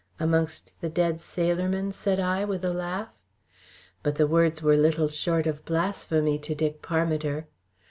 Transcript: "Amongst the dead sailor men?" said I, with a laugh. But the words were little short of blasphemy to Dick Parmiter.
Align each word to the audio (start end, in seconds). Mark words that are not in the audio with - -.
"Amongst 0.19 0.73
the 0.81 0.89
dead 0.89 1.21
sailor 1.21 1.69
men?" 1.69 1.91
said 1.91 2.19
I, 2.19 2.43
with 2.43 2.65
a 2.65 2.73
laugh. 2.73 3.09
But 4.01 4.15
the 4.15 4.25
words 4.25 4.63
were 4.63 4.75
little 4.75 5.09
short 5.09 5.45
of 5.45 5.63
blasphemy 5.63 6.39
to 6.39 6.55
Dick 6.55 6.81
Parmiter. 6.81 7.45